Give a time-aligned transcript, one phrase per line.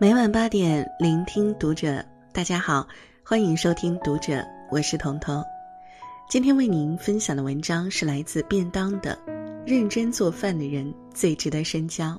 [0.00, 2.02] 每晚八点，聆听读者。
[2.32, 2.88] 大家好，
[3.22, 5.44] 欢迎收听读者，我是彤彤。
[6.26, 9.14] 今天为您分享的文章是来自便当的
[9.66, 12.12] 《认真做饭的人最值得深交》。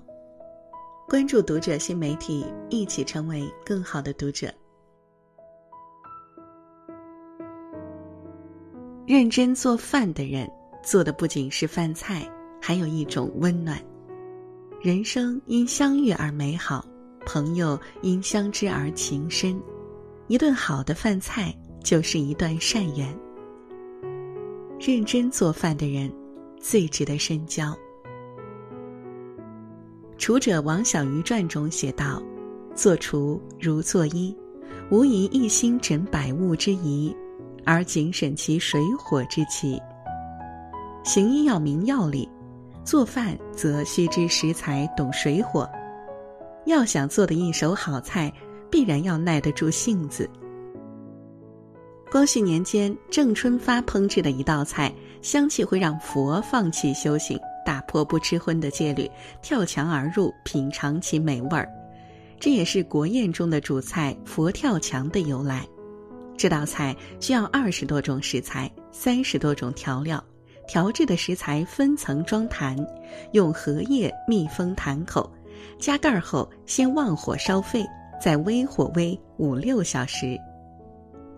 [1.09, 4.54] 关注读者新媒体，一起成为更好的读者。
[9.07, 10.47] 认真做饭的人，
[10.83, 12.29] 做的不仅是饭菜，
[12.61, 13.82] 还有一种温暖。
[14.83, 16.86] 人生因相遇而美好，
[17.25, 19.61] 朋友因相知而情深。
[20.28, 21.54] 一顿好的饭菜
[21.84, 23.14] 就是一段善缘。
[24.80, 26.11] 认真做饭的人，
[26.60, 27.78] 最值得深交。
[30.18, 32.22] 厨者王小鱼传中写道
[32.75, 34.36] ：“做厨如做衣，
[34.89, 37.16] 无疑一心诊百物之宜，
[37.66, 39.80] 而谨审其水火之气。
[41.03, 42.30] 行医要明药理，
[42.85, 45.69] 做饭则须知食材，懂水火。
[46.65, 48.31] 要想做的一手好菜。”
[48.71, 50.29] 必然要耐得住性子。
[52.09, 61.69] 光绪年间，郑春发烹制的一道菜，香气会让佛放弃修行，打破不吃荤的戒律，跳墙而入，品尝其美味儿。
[62.39, 65.67] 这也是国宴中的主菜“佛跳墙”的由来。
[66.37, 70.23] 这道菜需要二十多种食材，三十多种调料，
[70.65, 72.77] 调制的食材分层装坛，
[73.33, 75.29] 用荷叶密封坛口，
[75.79, 77.85] 加盖后先旺火烧沸。
[78.21, 80.37] 再微火煨五六小时。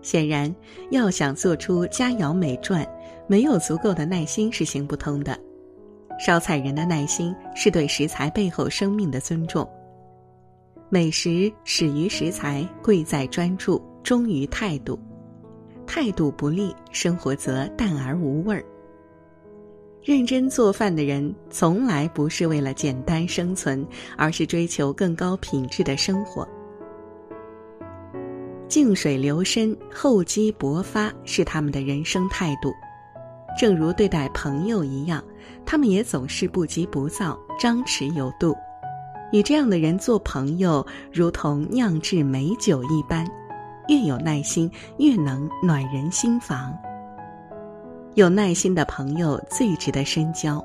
[0.02, 0.54] 显然，
[0.90, 2.86] 要想做出佳肴美馔，
[3.26, 5.34] 没有足够的耐心是行不通的。
[6.20, 9.66] 烧菜人的耐心是对食材背后生命的尊重。
[10.90, 15.00] 美食始于食材，贵在专注，忠于态度。
[15.86, 18.62] 态度不利，生活则淡而无味儿。
[20.04, 23.86] 认真做饭的人，从来不是为了简单生存，
[24.18, 26.46] 而是追求更高品质的生活。
[28.68, 32.70] 静水流深，厚积薄发是他们的人生态度，
[33.58, 35.24] 正如对待朋友一样，
[35.64, 38.54] 他们也总是不急不躁，张弛有度。
[39.32, 43.26] 与这样的人做朋友，如同酿制美酒一般，
[43.88, 46.76] 越有耐心，越能暖人心房。
[48.14, 50.64] 有耐心的朋友最值得深交。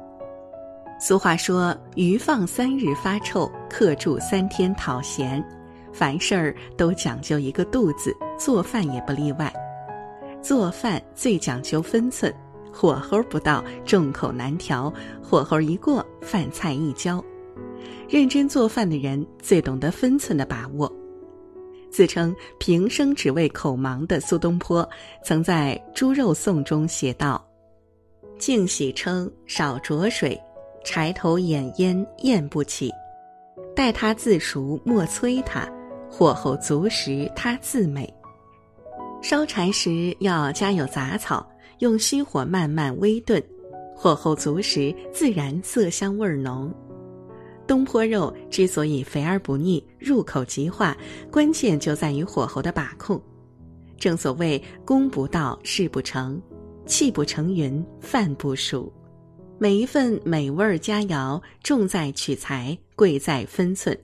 [1.00, 5.44] 俗话说：“鱼放三日发臭，客住三天讨嫌。”
[5.92, 9.52] 凡事儿都讲究一个度字，做饭也不例外。
[10.44, 12.32] 做饭最讲究分寸，
[12.72, 17.24] 火候不到，众口难调；火候一过，饭菜一焦。
[18.08, 20.92] 认真做饭的人最懂得分寸的把握。
[21.92, 24.88] 自称平生只为口忙的苏东坡，
[25.24, 27.44] 曾在《猪肉颂》中写道
[28.38, 30.40] ：“净洗称，少着水，
[30.84, 32.92] 柴头掩烟咽不起。
[33.76, 35.68] 待他自熟，莫催他。”
[36.12, 38.12] 火候足时，他自美。
[39.22, 41.48] 烧柴时要加有杂草，
[41.80, 43.44] 用虚火慢慢微炖，
[43.96, 46.74] 火候足时，自然色香味浓。
[47.70, 50.98] 东坡肉之所以肥而不腻、入口即化，
[51.32, 53.22] 关键就在于火候的把控。
[54.00, 56.42] 正所谓“功不到，事不成，
[56.88, 58.92] 气不成云，饭不熟”。
[59.60, 63.96] 每一份美味佳肴，重在取材，贵在分寸。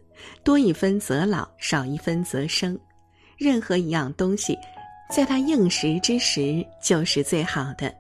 [0.44, 2.78] 多一分则老，少一分则生。
[3.36, 4.56] 任何一样东西，
[5.10, 7.92] 在它应时之时就是最好的。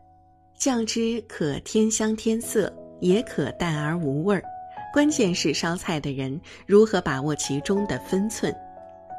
[0.60, 2.72] 酱汁可添香添色，
[3.02, 4.44] 也可淡而无味儿。
[4.96, 8.56] 关键是烧菜的人如何把握其中的分寸，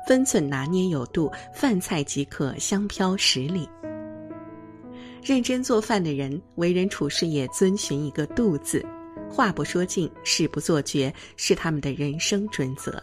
[0.09, 3.69] 分寸拿捏有度，饭菜即可香飘十里。
[5.23, 8.83] 认真做饭的人，为人处事也遵循一个“度”字。
[9.29, 13.03] 话不说尽，事不做绝，是他们的人生准则。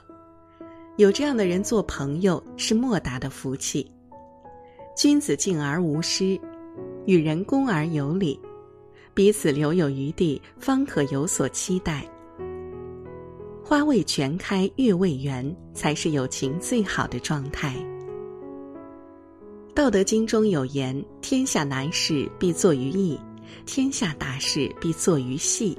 [0.97, 3.87] 有这样的人做朋友，是莫大的福气。
[4.97, 6.41] 君子敬而无失，
[7.05, 8.39] 与人恭而有礼，
[9.13, 12.03] 彼此留有余地，方可有所期待。
[13.65, 17.73] 花未全开，月未圆，才是友情最好的状态。
[19.73, 23.17] 道德经中有言：“天下难事必作于易，
[23.65, 25.77] 天下大事必作于细。”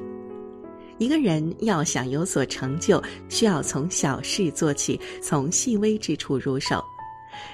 [0.97, 6.83] 一个人要想有所成就，需要从小事做起，从细微之处入手。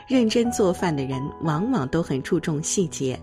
[0.08, 3.20] 认真做饭的人，往往都很注重细节。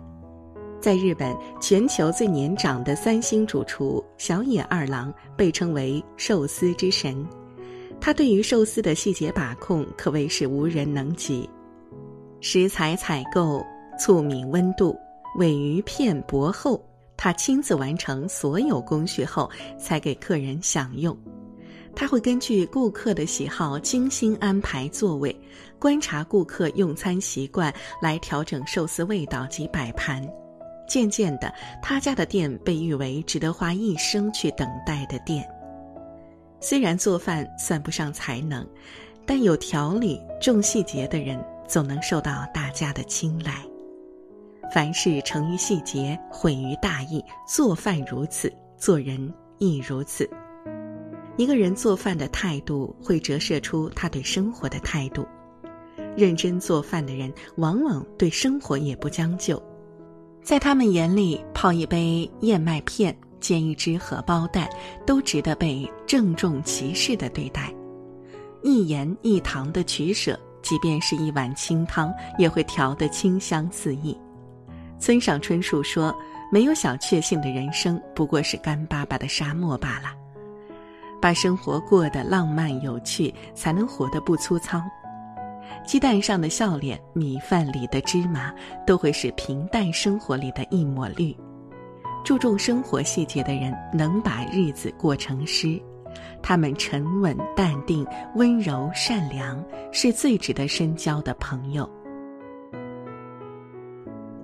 [0.79, 7.27] 在日本，全球最年长的三星主厨小野二郎被称为寿司之神，
[7.99, 11.49] 他对于寿司的细节把控可谓是无人能及。
[12.39, 13.65] 食材采购、
[13.99, 14.95] 醋米温度、
[15.37, 16.81] 尾鱼片薄厚。
[17.19, 21.17] 他亲自完成所有工序后，才给客人享用。
[21.95, 25.35] 他会根据顾客的喜好精心安排座位，
[25.79, 30.21] 观察顾客用餐习惯来调整寿司味道及摆盘。
[30.87, 35.47] 渐渐的，他家的店被誉为值得花一生去等待的店。
[36.59, 38.67] 虽然做饭算不上才能，
[39.25, 43.53] 但有条理、重细节的人总能受到大家的青睐。
[44.73, 47.23] 凡事成于细节，毁于大意。
[47.47, 50.29] 做饭如此，做人亦如此。
[51.37, 55.25] 一个人做饭的态度，会折射出他对生活的态度。
[56.17, 59.61] 认真做饭的人，往往对生活也不将就。
[60.47, 64.65] 在他们眼里，泡一杯燕麦片、煎一只荷包蛋，
[65.05, 67.69] 都值得被郑重其事的对待。
[68.63, 74.17] 一盐一糖的取舍，即便是一碗清汤，也会调得清香四溢。
[74.97, 76.17] 村上春树说
[76.49, 80.15] ：“没有小确幸的人生，不过是干巴巴的沙漠罢了。
[81.21, 84.81] 把生活过得浪漫有趣，才能活得不粗糙。
[85.85, 88.53] 鸡蛋上的笑脸，米饭里的芝麻，
[88.85, 91.35] 都会是平淡生活里的一抹绿。
[92.23, 95.81] 注重生活细节的人，能把日子过成诗。
[96.41, 98.05] 他们沉稳、淡定、
[98.35, 101.89] 温柔、善良，是最值得深交的朋友。”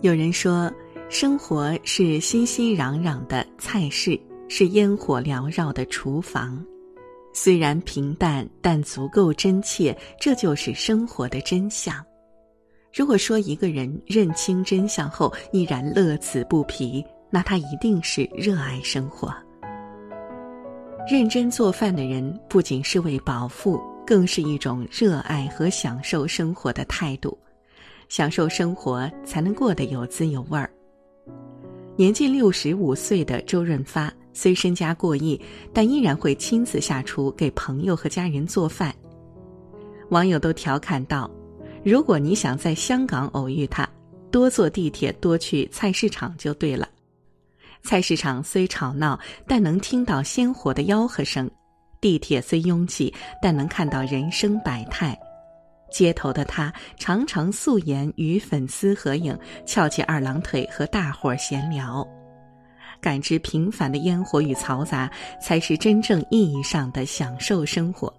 [0.02, 0.72] 有人说，
[1.10, 6.64] 生活是熙熙攘攘的菜市，是烟火缭绕的厨房。
[7.34, 11.96] 虽然平淡，但足够真切，这就是生活的真相。
[12.94, 19.34] 如果说一个人认清真相后依然乐此不疲，那他一定是热爱生活。
[21.10, 27.38] 认真做饭的人，不仅是为饱腹，更是一种热爱和享受生活的态度。
[28.10, 30.70] 享受生活，才能过得有滋有味儿。
[31.96, 35.40] 年近六十五岁的周润发虽身家过亿，
[35.72, 38.94] 但依然会亲自下厨给朋友和家人做饭。
[40.10, 41.30] 网友都调侃道
[41.86, 43.88] ：“如果你想在香港偶遇他，
[44.32, 46.90] 多坐地铁，多去菜市场就对了。
[47.84, 51.48] 菜市场虽吵闹，但能听到鲜活的吆喝声；
[52.02, 55.18] 地铁虽拥挤，但能看到人生百态。”
[55.92, 62.04] 街头的他常常素颜与粉丝合影，翘起二郎腿和大伙儿闲聊，
[63.04, 65.12] 感知平凡的烟火与嘈杂，
[65.42, 68.12] 才是真正意义上的享受生活。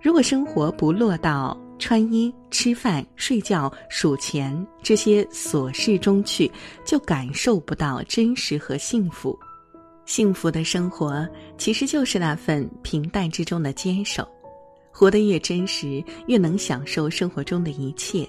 [0.00, 6.50] 如果生活不落到穿衣、吃饭、睡觉、数钱这些琐事中去，
[6.84, 9.38] 就感受不到真实和幸福。
[10.06, 11.28] 幸福的生活
[11.58, 14.26] 其实就是那份平淡之中的坚守。
[14.90, 18.28] 活得越真实，越能享受生活中的一切。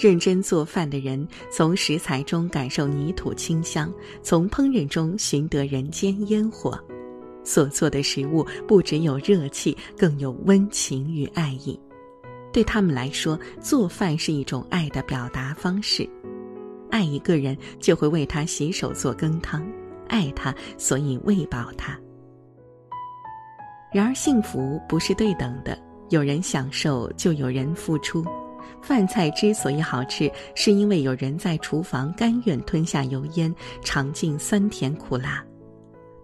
[0.00, 3.92] 认真做饭的人，从食材中感受泥土清香，
[4.22, 6.82] 从烹饪中寻得人间烟火。
[7.44, 11.78] 所做的食物不只有热气，更有温情与爱意。
[12.50, 16.08] 对他们来说，做饭是一种爱的表达方式。
[16.90, 19.60] 爱一个人，就会为他洗手做羹汤；
[20.08, 21.94] 爱他，所以喂饱他。
[23.92, 28.24] 然而，幸福不是对等的，有人享受，就有人付出。
[28.90, 35.44] 饭菜之所以好吃，是因为有人在厨房甘愿吞下油烟，尝尽酸甜苦辣。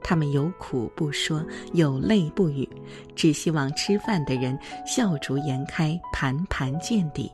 [0.02, 1.40] 他们有苦不说，
[1.74, 2.68] 有泪不语，
[3.14, 7.30] 只希望吃饭的人笑逐颜开，盘盘见底。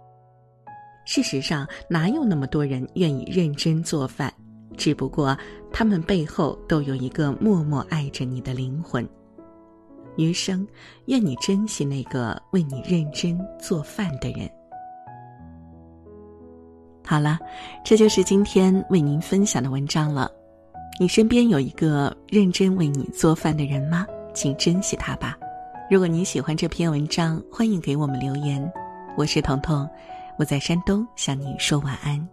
[1.06, 4.30] 事实上，哪有那么多人愿意认真做饭？
[4.76, 5.34] 只不过，
[5.72, 9.08] 他们背后都有一个默默爱着你的灵魂。
[10.18, 10.68] 余生，
[11.06, 14.46] 愿你珍惜那个为你认真做饭的人。
[17.04, 17.38] 好了，
[17.84, 20.30] 这就是今天为您分享的文章了。
[21.00, 24.06] 你身边有一个认真为你做饭的人吗？
[24.34, 25.36] 请珍惜他吧。
[25.90, 28.72] 如果你喜欢这篇文章，欢迎给我们留言。
[29.16, 29.88] 我是彤彤，
[30.38, 32.28] 我在山东向你说晚安。